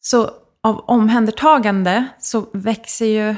[0.00, 3.36] så av omhändertagande så växer ju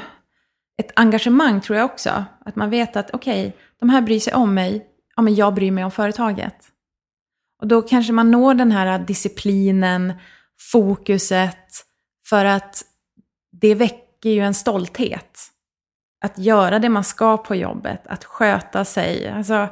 [0.77, 2.25] ett engagemang tror jag också.
[2.45, 4.85] Att man vet att okej, de här bryr sig om mig,
[5.15, 6.55] ja men jag bryr mig om företaget.
[7.61, 10.13] Och då kanske man når den här disciplinen,
[10.71, 11.67] fokuset,
[12.29, 12.83] för att
[13.51, 15.47] det väcker ju en stolthet.
[16.23, 19.29] att göra det man ska på jobbet, att sköta sig.
[19.29, 19.67] Alltså,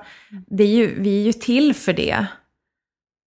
[0.47, 2.25] det är ju, vi är ju till för det.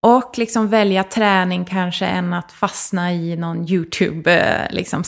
[0.03, 4.69] Och liksom välja träning kanske än att fastna i någon YouTube-serie.
[4.71, 5.05] Liksom,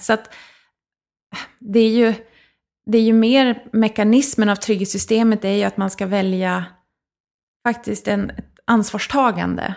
[0.00, 0.34] så att
[1.58, 2.14] det är ju,
[2.86, 6.64] det är ju mer mekanismen av trygghetssystemet, det är ju att man ska välja
[7.66, 9.74] faktiskt en, ett ansvarstagande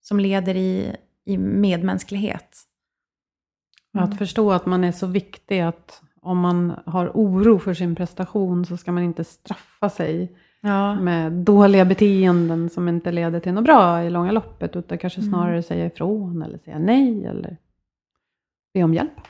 [0.00, 2.67] som leder i, i medmänsklighet.
[3.94, 4.04] Mm.
[4.04, 8.66] Att förstå att man är så viktig att om man har oro för sin prestation
[8.66, 10.94] så ska man inte straffa sig ja.
[10.94, 15.30] med dåliga beteenden som inte leder till något bra i långa loppet, utan kanske mm.
[15.30, 15.62] snarare mm.
[15.62, 17.56] säga ifrån eller säga nej eller
[18.74, 19.20] be om hjälp.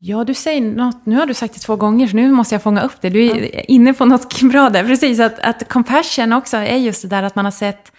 [0.00, 2.62] Ja, du säger något, nu har du sagt det två gånger, så nu måste jag
[2.62, 3.10] fånga upp det.
[3.10, 3.60] Du är ja.
[3.60, 4.84] inne på något bra där.
[4.84, 7.92] Precis, att, att compassion också är just det där att man har sett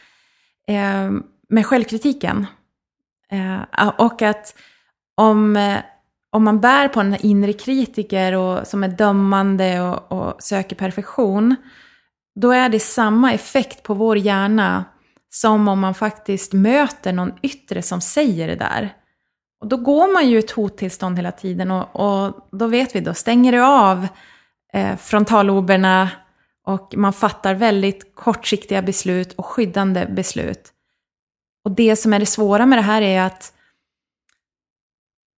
[0.68, 1.12] eh,
[1.50, 2.46] med självkritiken.
[3.32, 4.56] Eh, och att
[5.20, 5.80] om, eh,
[6.32, 11.56] om man bär på en inre kritiker och, som är dömande och, och söker perfektion,
[12.36, 14.86] då är det samma effekt på vår hjärna
[15.30, 18.94] som om man faktiskt möter någon yttre som säger det där.
[19.62, 23.00] Och då går man ju i ett hottillstånd hela tiden och, och då vet vi,
[23.00, 24.08] då stänger det av
[24.74, 26.10] eh, frontalloberna
[26.66, 30.74] och man fattar väldigt kortsiktiga beslut och skyddande beslut.
[31.66, 33.54] Och det som är det svåra med det här är att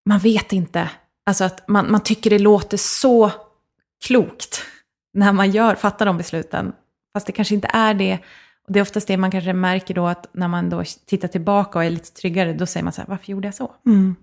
[0.05, 0.89] man vet inte.
[1.25, 3.31] Alltså att man, man tycker det låter så
[4.05, 4.65] klokt
[5.13, 6.73] när man gör, fattar de besluten.
[7.13, 8.19] Fast det kanske inte är det.
[8.67, 11.79] Och det är oftast det man kanske märker då att när man då tittar tillbaka
[11.79, 13.71] och är lite tryggare, då säger man så här, varför gjorde jag så?
[13.85, 14.15] Mm.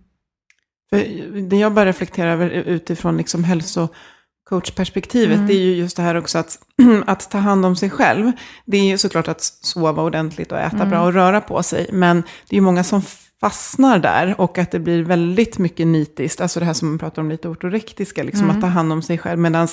[0.90, 0.96] För
[1.40, 5.46] det jag bara reflekterar över utifrån liksom hälsocoachperspektivet, mm.
[5.46, 6.58] det är ju just det här också att,
[7.06, 8.32] att ta hand om sig själv.
[8.64, 10.90] Det är ju såklart att sova ordentligt och äta mm.
[10.90, 13.02] bra och röra på sig, men det är ju många som
[13.40, 17.22] fastnar där och att det blir väldigt mycket nitiskt, alltså det här som man pratar
[17.22, 18.57] om lite ortorektiska, liksom mm.
[18.57, 19.68] att ta hand om sig själv, medan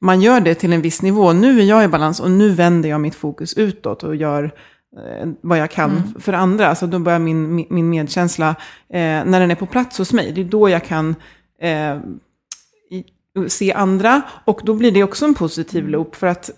[0.00, 1.32] man gör det till en viss nivå.
[1.32, 4.44] Nu är jag i balans och nu vänder jag mitt fokus utåt och gör
[4.96, 6.20] eh, vad jag kan mm.
[6.20, 6.68] för andra.
[6.68, 8.48] Alltså då börjar min, min medkänsla,
[8.88, 11.14] eh, när den är på plats hos mig, det är då jag kan
[11.60, 11.98] eh,
[13.48, 14.22] se andra.
[14.44, 15.92] Och då blir det också en positiv mm.
[15.92, 16.16] loop.
[16.16, 16.50] För att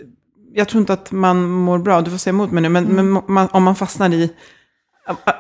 [0.55, 3.13] jag tror inte att man mår bra, du får säga emot mig nu, men, mm.
[3.13, 4.31] men man, om man fastnar i,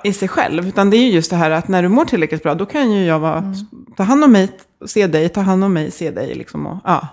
[0.04, 0.68] i sig själv.
[0.68, 2.92] Utan det är ju just det här att när du mår tillräckligt bra, då kan
[2.92, 3.54] ju jag vara, mm.
[3.96, 4.48] ta hand om mig,
[4.86, 6.34] se dig, ta hand om mig, se dig.
[6.34, 7.08] Liksom och, ja.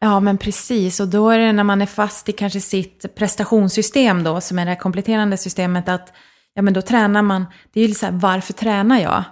[0.00, 1.00] Ja, men precis.
[1.00, 4.66] Och då är det när man är fast i kanske sitt prestationssystem då, som är
[4.66, 6.12] det kompletterande systemet, att
[6.54, 7.46] ja, men då tränar man.
[7.72, 9.24] Det är ju så här, varför tränar jag?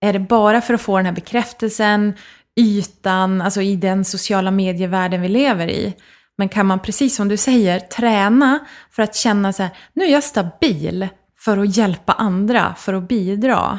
[0.00, 2.14] Är det bara för att få den här bekräftelsen,
[2.60, 5.94] ytan, alltså i den sociala medievärlden vi lever i?
[6.38, 8.58] Men kan man, precis som du säger, träna
[8.90, 11.08] för att känna så här, nu är jag stabil
[11.44, 13.78] för att hjälpa andra, för att bidra.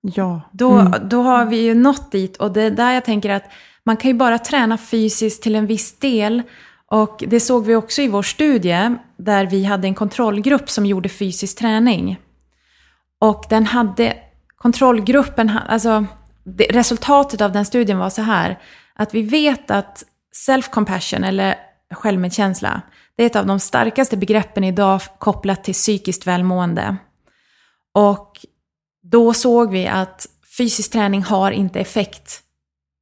[0.00, 0.40] Ja.
[0.52, 1.08] Då, mm.
[1.08, 3.44] då har vi ju nått dit och det är där jag tänker att
[3.84, 6.42] man kan ju bara träna fysiskt till en viss del.
[6.86, 11.08] Och det såg vi också i vår studie, där vi hade en kontrollgrupp som gjorde
[11.08, 12.18] fysisk träning.
[13.18, 14.16] Och den hade,
[14.56, 16.04] kontrollgruppen, alltså
[16.44, 18.58] det, resultatet av den studien var så här,
[18.94, 20.04] att vi vet att
[20.46, 21.54] self-compassion, eller
[21.94, 22.82] självmedkänsla,
[23.20, 26.96] det är ett av de starkaste begreppen idag kopplat till psykiskt välmående.
[27.94, 28.46] Och
[29.02, 30.26] då såg vi att
[30.58, 32.40] fysisk träning har inte effekt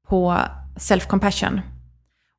[0.09, 0.39] på
[0.77, 1.61] self-compassion.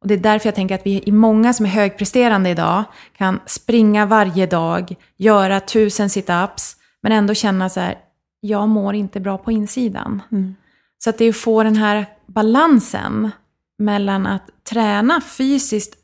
[0.02, 2.84] Och det är därför jag tänker att vi är många som är högpresterande idag
[3.18, 7.98] kan springa varje dag, göra tusen situps, men ändå känna så här,
[8.40, 10.22] jag mår inte bra på insidan.
[10.32, 10.56] Mm.
[10.98, 13.32] Så att det är att få den här balansen
[13.78, 15.96] mellan att träna fysiskt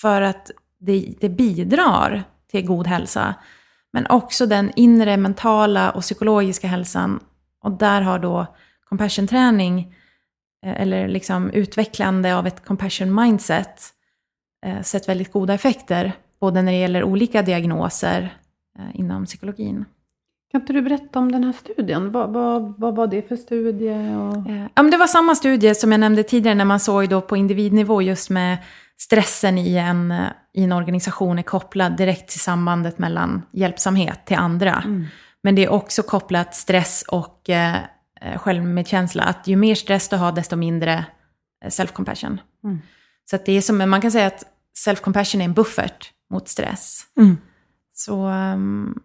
[0.00, 3.34] för att det, det bidrar till god hälsa,
[3.92, 7.20] men också den inre mentala och psykologiska hälsan.
[7.62, 8.46] Och där har då
[8.88, 9.94] compassion-träning
[10.66, 13.80] Eh, eller liksom utvecklande av ett compassion mindset
[14.66, 18.38] eh, sett väldigt goda effekter, både när det gäller olika diagnoser
[18.78, 19.84] eh, inom psykologin.
[20.50, 22.12] Kan inte du berätta om den här studien?
[22.12, 24.14] Vad, vad, vad var det för studie?
[24.16, 24.36] Och...
[24.74, 27.36] Ja, men det var samma studie som jag nämnde tidigare, när man såg då på
[27.36, 28.58] individnivå just med
[28.98, 30.14] stressen i en,
[30.58, 34.82] i en organisation är kopplad direkt till sambandet mellan hjälpsamhet till andra.
[34.84, 35.06] Mm.
[35.42, 37.76] Men det är också kopplat stress och eh,
[38.36, 39.22] självmedkänsla.
[39.22, 41.04] Att ju mer stress du har, desto mindre
[41.64, 42.38] eh, self-compassion.
[42.64, 42.78] Mm.
[43.30, 44.44] Så att det är som, man kan säga att
[44.86, 47.02] self-compassion är en buffert mot stress.
[47.16, 47.36] Mm.
[47.92, 48.26] Så...
[48.28, 49.00] Um,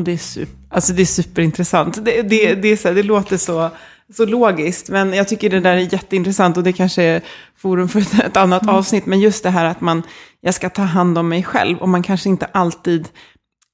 [0.00, 2.04] det, är super, alltså det är superintressant.
[2.04, 3.70] Det, det, det, är så här, det låter så,
[4.12, 7.22] så logiskt, men jag tycker det där är jätteintressant och det kanske är
[7.56, 8.74] forum för ett, annat mm.
[8.74, 9.06] avsnitt.
[9.06, 10.02] Men just det här att man,
[10.40, 13.08] jag ska ta hand om mig själv och man kanske inte alltid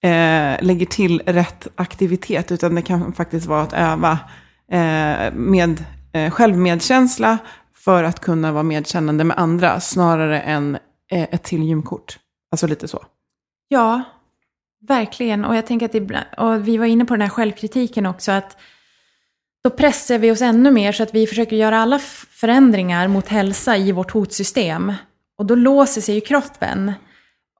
[0.03, 4.18] eh, lägger till rätt aktivitet, utan det kan faktiskt vara att öva
[4.72, 7.38] eh, med eh, självmedkänsla
[7.77, 10.79] för att kunna vara medkännande med andra snarare än
[11.11, 12.18] eh, ett till gymkort.
[12.51, 13.05] Alltså lite så.
[13.68, 14.03] Ja,
[14.88, 15.44] verkligen.
[15.44, 18.57] Och jag tänker att ibland, och vi var inne på den här självkritiken också, att
[19.66, 21.98] då pressar vi oss ännu mer så att vi försöker göra alla
[22.31, 24.92] förändringar mot hälsa i vårt hotsystem.
[25.38, 26.92] Och då låser sig ju kroppen.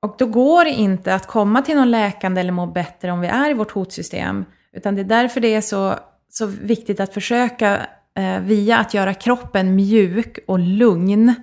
[0.03, 3.29] Och då går det inte att komma till någon läkande eller må bättre om vi
[3.29, 4.45] är i vårt hotsystem.
[4.73, 5.95] Utan det är därför det är så,
[6.29, 7.87] så viktigt att försöka
[8.19, 11.35] eh, via att göra kroppen mjuk och lugn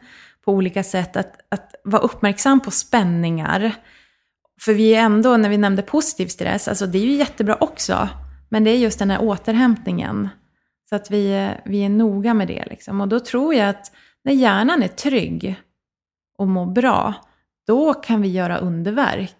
[0.45, 1.17] på olika sätt.
[1.17, 3.71] Att, att vara uppmärksam på spänningar.
[4.61, 8.09] För vi är ändå, när vi nämnde positiv stress, alltså det är ju jättebra också.
[8.49, 10.29] Men det är just den här återhämtningen.
[10.89, 12.65] Så att vi, vi är noga med det.
[12.69, 13.01] Liksom.
[13.01, 13.91] Och då tror jag att
[14.23, 15.55] när hjärnan är trygg
[16.37, 17.13] och mår bra,
[17.67, 19.37] då kan vi göra underverk.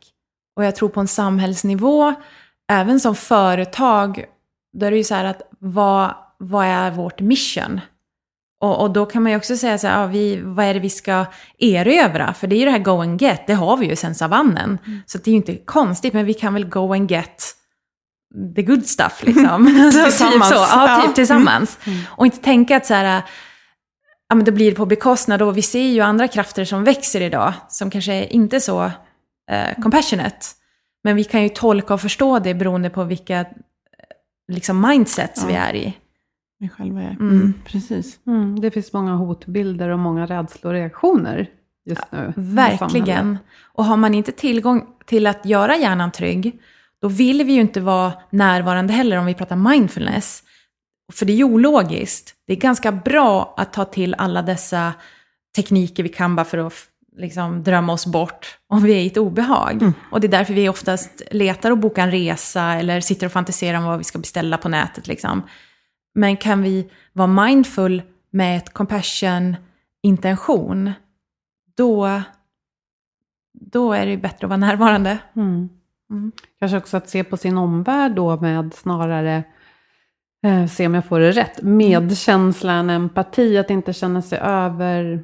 [0.56, 2.14] Och jag tror på en samhällsnivå,
[2.72, 4.26] även som företag,
[4.74, 7.82] då är det ju så här att vad, vad är vårt mission?
[8.60, 10.80] Och, och, då kan man ju också säga så här, ja, vi, vad är det
[10.80, 11.26] vi ska
[11.58, 12.34] erövra?
[12.34, 14.78] För det är ju det här go and get, det har vi ju sen savannen.
[14.86, 15.00] Mm.
[15.06, 17.56] Så det är ju inte konstigt, men vi kan väl go and get
[18.56, 19.68] the good stuff liksom.
[19.86, 20.50] Alltså, tillsammans.
[20.50, 20.66] Typ så.
[20.70, 21.78] Ja, typ tillsammans.
[21.86, 21.98] Mm.
[21.98, 22.12] mm.
[22.12, 23.24] Och inte tänka att så här,
[24.30, 27.54] ja men det blir på bekostnad och vi ser ju andra krafter som växer idag,
[27.70, 28.84] som kanske inte är så
[29.52, 30.46] eh, compassionate.
[31.04, 33.46] Men vi kan ju tolka och förstå det beroende på vilka eh,
[34.48, 35.48] liksom mindsets ja.
[35.48, 35.98] vi är i.
[36.60, 37.10] Vi själva är.
[37.10, 37.30] Mm.
[37.30, 38.20] Mm, precis.
[38.28, 41.50] Mm, det finns många hotbilder och många rädsloreaktioner
[41.86, 42.34] just nu.
[42.36, 43.38] Ja, verkligen.
[43.74, 46.60] Och har man inte tillgång till att göra hjärnan trygg,
[47.04, 50.44] då vill vi ju inte vara närvarande heller om vi pratar mindfulness.
[51.14, 52.36] För det är ju ologiskt.
[52.48, 54.94] Det är ganska bra att ta till alla dessa
[55.56, 56.74] tekniker vi kan bara för att
[57.18, 59.82] liksom drömma oss bort om vi är i ett obehag.
[59.82, 59.94] Mm.
[60.12, 63.78] Och det är därför vi oftast letar och bokar en resa eller sitter och fantiserar
[63.78, 65.08] om vad vi ska beställa på nätet.
[65.08, 65.42] Liksom.
[66.16, 70.92] Men kan vi vara mindful med ett compassion-intention,
[71.78, 72.22] då,
[73.54, 75.18] då är det bättre att vara närvarande.
[75.36, 75.70] Mm.
[76.12, 76.32] Mm.
[76.60, 79.44] Kanske också att se på sin omvärld då med snarare,
[80.46, 85.24] eh, se om jag får det rätt, medkänsla än empati, att inte känna sig över,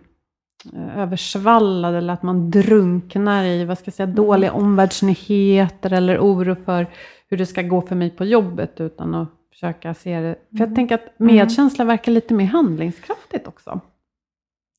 [0.74, 4.16] eh, översvallad eller att man drunknar i vad ska jag säga, mm.
[4.16, 6.88] dåliga omvärldsnyheter eller oro för
[7.30, 10.36] hur det ska gå för mig på jobbet utan att försöka se det.
[10.36, 10.76] För jag mm.
[10.76, 11.36] tänker att mm.
[11.36, 13.82] medkänsla verkar lite mer handlingskraftigt också.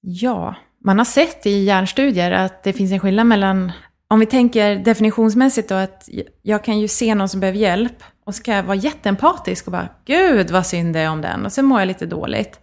[0.01, 3.73] Ja, man har sett i hjärnstudier att det finns en skillnad mellan
[4.11, 6.09] om vi tänker definitionsmässigt då att
[6.43, 9.73] jag kan ju se någon som behöver hjälp och så kan jag vara jätteempatisk och
[9.73, 12.61] bara Gud vad synd det är om den och sen mår jag lite dåligt.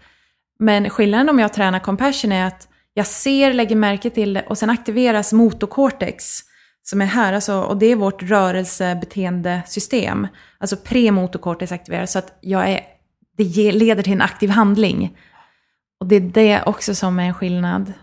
[0.59, 4.57] Men skillnaden om jag tränar compassion är att jag ser, lägger märke till det och
[4.57, 6.39] sen aktiveras motocortex
[6.83, 10.27] som är här, alltså, och det är vårt rörelsebeteendesystem.
[10.57, 12.79] Alltså premotocortex aktiveras så att jag är,
[13.37, 15.17] det leder till en aktiv handling.
[15.99, 17.93] Och det är det också som är en skillnad.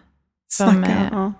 [0.48, 1.32] Som, Snacka, ja.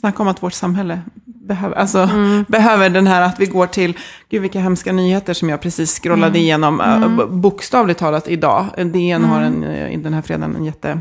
[0.00, 1.02] Snacka om att vårt samhälle
[1.48, 2.44] behöver, alltså, mm.
[2.48, 3.98] behöver den här att vi går till,
[4.30, 6.40] gud vilka hemska nyheter som jag precis scrollade mm.
[6.40, 7.40] igenom, mm.
[7.40, 8.66] bokstavligt talat idag.
[8.76, 9.62] DN har mm.
[9.62, 10.98] en, den här fredagen en jätte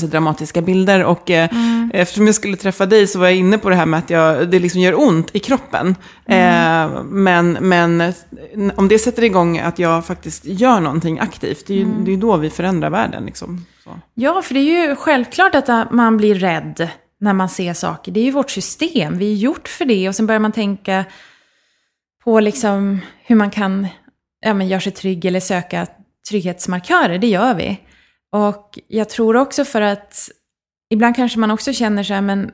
[0.00, 1.04] så dramatiska bilder.
[1.04, 1.90] Och eh, mm.
[1.94, 4.50] eftersom jag skulle träffa dig så var jag inne på det här med att jag,
[4.50, 5.96] det liksom gör ont i kroppen.
[6.26, 6.94] Mm.
[6.94, 8.12] Eh, men, men
[8.76, 12.04] om det sätter igång att jag faktiskt gör någonting aktivt, det är ju mm.
[12.04, 13.26] det är då vi förändrar världen.
[13.26, 13.66] Liksom.
[14.14, 16.88] Ja, för det är ju självklart att man blir rädd
[17.22, 18.12] när man ser saker.
[18.12, 20.08] Det är ju vårt system, vi är gjort för det.
[20.08, 21.04] Och sen börjar man tänka
[22.24, 23.88] på liksom hur man kan
[24.40, 25.86] ja, men göra sig trygg eller söka
[26.28, 27.80] trygghetsmarkörer, det gör vi.
[28.32, 30.28] Och jag tror också för att
[30.90, 32.50] ibland kanske man också känner så här, men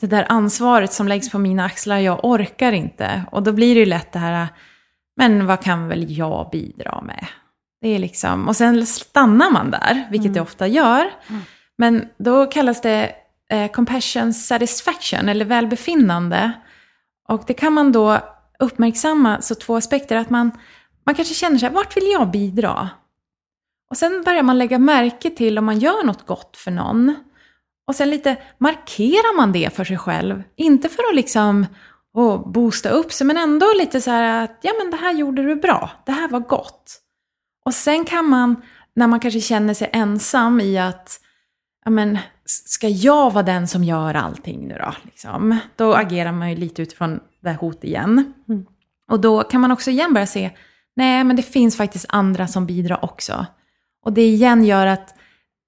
[0.00, 3.22] det där ansvaret som läggs på mina axlar, jag orkar inte.
[3.32, 4.48] Och då blir det ju lätt det här,
[5.16, 7.26] men vad kan väl jag bidra med?
[7.80, 10.34] Det är liksom, och sen stannar man där, vilket mm.
[10.34, 11.10] det ofta gör.
[11.28, 11.42] Mm.
[11.78, 13.14] Men då kallas det
[13.52, 16.52] eh, compassion satisfaction, eller välbefinnande.
[17.28, 18.18] Och det kan man då
[18.58, 20.50] uppmärksamma, så två aspekter, att man,
[21.06, 22.88] man kanske känner sig, vart vill jag bidra?
[23.90, 27.14] Och sen börjar man lägga märke till om man gör något gott för någon.
[27.86, 30.42] Och sen lite markerar man det för sig själv.
[30.56, 31.66] Inte för att liksom
[32.14, 35.42] och boosta upp sig, men ändå lite så här att ja men det här gjorde
[35.42, 37.00] du bra, det här var gott.
[37.64, 38.62] Och sen kan man,
[38.94, 41.20] när man kanske känner sig ensam i att
[41.88, 44.94] ja men ska jag vara den som gör allting nu då?
[45.02, 45.58] Liksom?
[45.76, 48.32] Då agerar man ju lite utifrån det här hot igen.
[48.48, 48.66] Mm.
[49.10, 50.50] Och då kan man också igen börja se,
[50.96, 53.46] nej men det finns faktiskt andra som bidrar också.
[54.04, 55.14] Och det igen gör att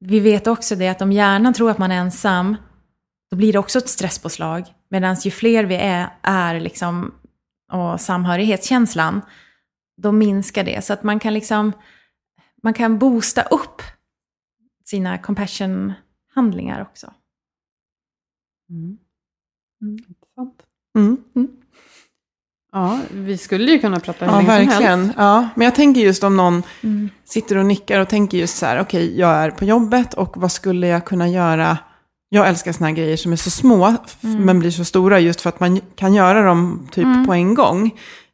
[0.01, 2.57] vi vet också det att om hjärnan tror att man är ensam,
[3.31, 4.64] då blir det också ett stresspåslag.
[4.91, 7.14] Medan ju fler vi är, är liksom,
[7.73, 9.21] och samhörighetskänslan,
[10.03, 10.85] då minskar det.
[10.85, 11.73] Så att man kan liksom,
[12.62, 13.83] man kan boosta upp
[14.85, 15.18] sina
[16.35, 17.12] compassion-handlingar också.
[18.70, 18.97] Mm.
[19.83, 19.93] Mm.
[20.09, 20.62] Intressant.
[20.97, 21.16] Mm.
[22.72, 25.01] Ja, vi skulle ju kunna prata hur Ja, länge som verkligen.
[25.01, 25.14] helst.
[25.18, 27.09] Ja, men jag tänker just om någon Mm.
[27.24, 30.53] sitter och nickar och tänker just så här, okej, jag är på jobbet och vad
[30.53, 31.78] skulle jag kunna göra?
[32.28, 35.41] Jag älskar såna här grejer som är så små, f- men blir så stora just
[35.41, 37.91] för att man kan göra dem typ på en gång.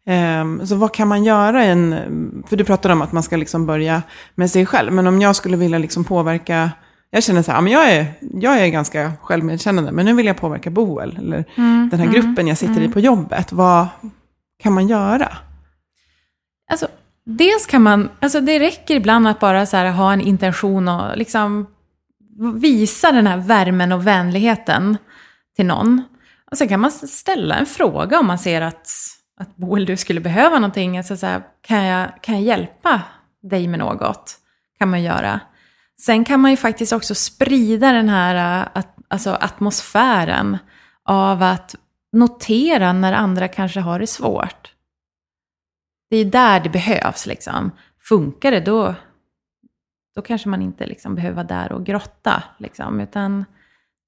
[0.07, 3.67] Ehm, så vad kan man göra en, för du pratade om att man ska liksom
[3.67, 4.03] börja
[4.35, 6.71] med sig själv, men om jag skulle vilja liksom påverka,
[7.11, 10.27] jag känner så här, ja, men jag är, jag är ganska självmedkännande, men nu vill
[10.27, 11.45] jag påverka Boel, eller
[11.91, 13.87] den här gruppen jag sitter i på jobbet, vad
[14.63, 15.37] kan man göra?
[16.71, 16.89] Alltså,
[17.25, 21.17] dels kan man, alltså det räcker ibland att bara så här ha en intention och
[21.17, 21.67] liksom
[22.55, 24.97] visa den här värmen och vänligheten
[25.57, 26.03] till någon.
[26.51, 28.89] Och sen kan man ställa en fråga om man ser att,
[29.41, 30.99] att Boel, du skulle behöva någonting.
[30.99, 33.03] Alltså så här, kan, jag, kan jag hjälpa
[33.43, 34.37] dig med något?
[34.79, 35.41] Kan man göra.
[36.01, 40.59] Sen kan man ju faktiskt också sprida den här äh, alltså atmosfären
[41.03, 41.75] av att
[42.13, 44.75] notera när andra kanske har det svårt.
[46.11, 47.27] Det är där det behövs.
[47.27, 47.71] Liksom.
[48.09, 48.95] Funkar det, då,
[50.15, 52.43] då kanske man inte liksom behöver vara där och grotta.
[52.59, 53.01] Liksom.
[53.01, 53.45] Utan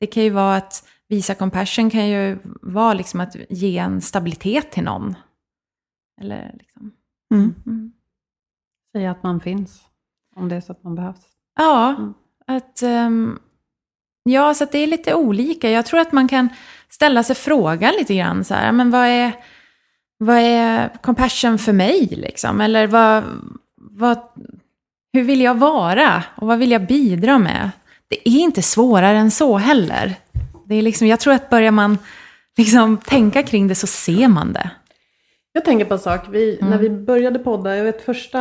[0.00, 4.70] det kan ju vara att visa compassion kan ju vara liksom att ge en stabilitet
[4.70, 5.14] till någon.
[6.20, 6.92] Eller liksom.
[7.34, 7.54] Mm.
[7.66, 7.92] Mm.
[8.92, 9.86] Säga att man finns,
[10.36, 11.37] om det är så att man behövs.
[11.58, 12.14] Ja, Mm.
[12.46, 13.38] att, ehm,
[14.24, 15.70] ja, så att det är lite olika.
[15.70, 16.48] Jag tror att man kan
[16.88, 19.32] ställa sig frågan lite grann så här, men vad är,
[20.18, 22.60] vad är compassion för mig liksom?
[22.60, 23.24] Eller vad,
[23.76, 24.18] vad,
[25.12, 26.22] hur vill jag vara?
[26.36, 27.70] Och vad vill jag bidra med?
[28.08, 30.14] Det är inte svårare än så heller.
[30.66, 31.98] Det är liksom, jag tror att börjar man
[32.56, 34.70] liksom tänka kring det så ser man det.
[35.58, 36.20] Jag tänker på en sak.
[36.30, 36.70] Vi, Mm.
[36.70, 38.38] När vi började podda, jag vet första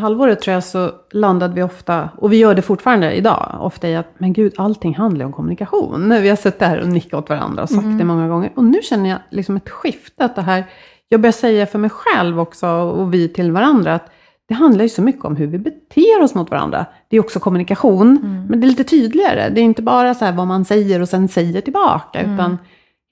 [0.00, 3.96] halvåret tror jag, så landade vi ofta, och vi gör det fortfarande idag, ofta i
[3.96, 6.10] att, men gud, allting handlar om kommunikation.
[6.22, 7.98] Vi har suttit här och nickat åt varandra och sagt Mm.
[7.98, 8.50] det många gånger.
[8.56, 10.64] Och nu känner jag liksom ett skifte, att det här,
[11.08, 14.10] jag börjar säga för mig själv också, och vi till varandra, att
[14.48, 16.86] det handlar ju så mycket om hur vi beter oss mot varandra.
[17.10, 18.46] Det är också kommunikation, Mm.
[18.48, 19.48] men det är lite tydligare.
[19.50, 22.34] Det är inte bara så här vad man säger och sen säger tillbaka, Mm.
[22.34, 22.58] utan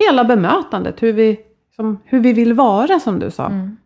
[0.06, 1.38] hela bemötandet, hur vi,
[1.76, 3.46] som, hur vi vill vara, som du sa.
[3.46, 3.76] Mm.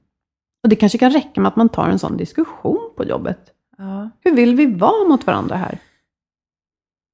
[0.63, 3.39] Och det kanske kan räcka med att man tar en sån diskussion på jobbet.
[3.79, 4.11] Ja.
[4.21, 5.79] Hur vill vi vara mot varandra här?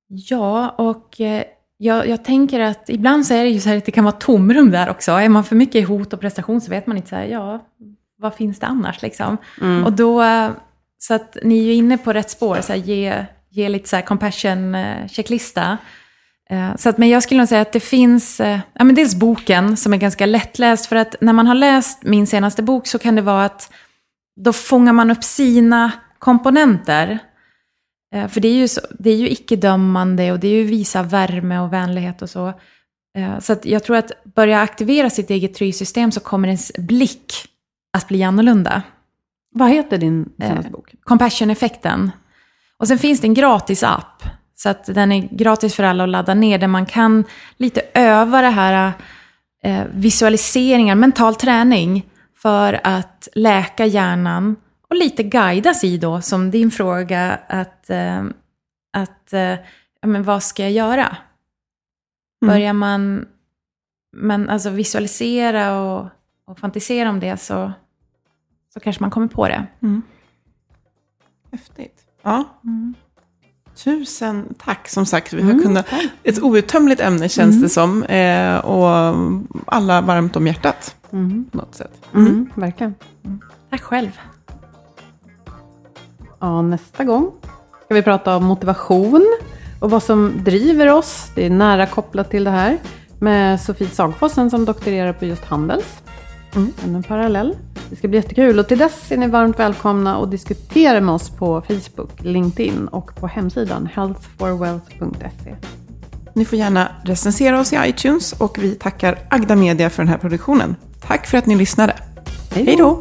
[0.09, 1.45] Ja, och eh,
[1.77, 4.12] jag, jag tänker att ibland så är det ju så här att det kan vara
[4.12, 5.12] tomrum där också.
[5.12, 7.61] Är man för mycket i hot och prestation så vet man inte så här, ja,
[8.18, 9.37] vad finns det annars liksom?
[9.85, 10.51] Och då, eh,
[10.99, 13.97] så att ni är ju inne på rätt spår, så här, ge, ge lite så
[13.97, 15.79] här compassion-checklista.
[16.51, 19.14] Eh, Så att, men jag skulle nog säga att det finns, eh, ja men dels
[19.14, 22.99] boken som är ganska lättläst, för att när man har läst min senaste bok så
[22.99, 23.72] kan det vara att
[24.40, 27.18] då fångar man upp sina komponenter.
[28.14, 31.03] Eh, För det är ju, så, det är ju icke-dömande och det är ju visa
[31.03, 32.53] värme och vänlighet och så.
[33.40, 37.32] Så att jag tror att börja aktivera sitt eget trygsystem så kommer ens blick
[37.97, 38.82] att bli annorlunda.
[39.55, 40.95] Vad heter din senaste bok?
[41.05, 42.11] Compassion-effekten.
[42.78, 44.22] Och sen finns det en gratis app.
[44.63, 46.59] Så att den är gratis för alla att ladda ner.
[46.59, 47.25] Där man kan
[47.57, 48.93] lite öva det här
[49.63, 52.07] eh, visualiseringar, mental träning.
[52.35, 54.57] För att läka hjärnan.
[54.89, 58.25] Och lite guidas i då, som din fråga, att, eh,
[58.93, 59.57] att eh,
[60.01, 61.17] ja, men vad ska jag göra?
[62.47, 63.27] Börjar man
[64.17, 66.09] men alltså visualisera och,
[66.45, 67.73] och fantisera om det så,
[68.75, 69.67] så kanske man kommer på det.
[71.51, 72.07] Häftigt.
[72.23, 72.45] Ja.
[73.85, 75.33] Tusen tack som sagt.
[75.33, 75.87] Vi har Mm, kunnat,
[76.22, 78.03] ett outtömligt ämne känns det som.
[78.05, 79.14] Eh, och
[79.66, 81.45] alla varmt om hjärtat Mm.
[81.53, 81.93] på något sätt.
[82.14, 82.95] Mm, verkligen.
[83.70, 84.11] Tack själv.
[86.41, 87.30] Ja, nästa gång
[87.85, 89.26] ska vi prata om motivation
[89.80, 91.30] och vad som driver oss.
[91.35, 92.78] Det är nära kopplat till det här
[93.18, 95.85] med Sofie Sagfossen som doktorerar på just Handels.
[96.55, 96.72] Mm.
[96.84, 97.57] En parallell.
[97.90, 101.30] Det ska bli jättekul och till dess är ni varmt välkomna att diskutera med oss
[101.30, 105.57] på Facebook, LinkedIn och på hemsidan healthforwealth.se.
[106.34, 110.18] Ni får gärna recensera oss i iTunes och vi tackar Agda Media för den här
[110.18, 110.76] produktionen.
[111.07, 111.94] Tack för att ni lyssnade.
[112.50, 113.00] Hej då!